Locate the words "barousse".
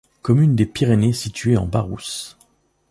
1.67-2.35